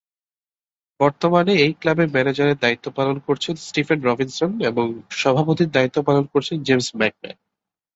বর্তমানে 0.99 1.53
এই 1.65 1.73
ক্লাবের 1.73 2.09
ম্যানেজারের 2.09 2.57
দায়িত্ব 2.57 2.85
পালন 2.97 3.17
করছেন 3.27 3.55
স্টিফেন 3.61 3.99
রবিনসন 4.01 4.51
এবং 4.69 4.85
সভাপতির 5.21 5.69
দায়িত্ব 5.71 5.97
পালন 6.07 6.25
করছেন 6.33 6.57
জেমস 6.63 6.87
ম্যাকম্যান। 6.95 7.37